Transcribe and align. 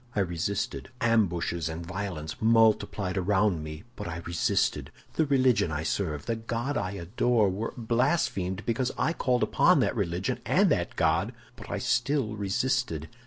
I 0.15 0.21
resisted. 0.21 0.89
Ambushes 0.99 1.69
and 1.69 1.85
violences 1.85 2.35
multiplied 2.41 3.17
around 3.17 3.63
me, 3.63 3.83
but 3.95 4.07
I 4.07 4.23
resisted. 4.25 4.89
The 5.13 5.27
religion 5.27 5.71
I 5.71 5.83
serve, 5.83 6.25
the 6.25 6.35
God 6.35 6.75
I 6.75 6.93
adore, 6.93 7.49
were 7.51 7.75
blasphemed 7.77 8.65
because 8.65 8.91
I 8.97 9.13
called 9.13 9.43
upon 9.43 9.79
that 9.81 9.95
religion 9.95 10.39
and 10.43 10.71
that 10.71 10.95
God, 10.95 11.33
but 11.55 11.79
still 11.83 12.31
I 12.31 12.35
resisted. 12.37 13.09